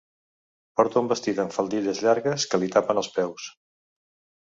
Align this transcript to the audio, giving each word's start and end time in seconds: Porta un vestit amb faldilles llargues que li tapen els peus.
Porta 0.81 0.99
un 1.03 1.11
vestit 1.11 1.43
amb 1.45 1.55
faldilles 1.57 2.03
llargues 2.07 2.49
que 2.55 2.63
li 2.65 2.73
tapen 2.79 3.07
els 3.07 3.15
peus. 3.19 3.51